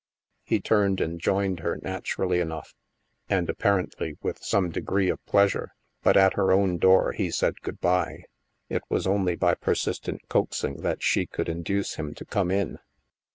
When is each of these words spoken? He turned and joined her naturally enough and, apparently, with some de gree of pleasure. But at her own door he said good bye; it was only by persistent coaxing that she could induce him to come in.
He 0.41 0.59
turned 0.59 0.99
and 0.99 1.19
joined 1.19 1.59
her 1.59 1.77
naturally 1.79 2.39
enough 2.39 2.73
and, 3.29 3.47
apparently, 3.51 4.17
with 4.23 4.41
some 4.43 4.71
de 4.71 4.81
gree 4.81 5.11
of 5.11 5.23
pleasure. 5.27 5.75
But 6.01 6.17
at 6.17 6.33
her 6.33 6.51
own 6.51 6.79
door 6.79 7.11
he 7.11 7.29
said 7.29 7.61
good 7.61 7.79
bye; 7.79 8.23
it 8.67 8.81
was 8.89 9.05
only 9.05 9.35
by 9.35 9.53
persistent 9.53 10.27
coaxing 10.27 10.77
that 10.77 11.03
she 11.03 11.27
could 11.27 11.47
induce 11.47 11.97
him 11.97 12.15
to 12.15 12.25
come 12.25 12.49
in. 12.49 12.79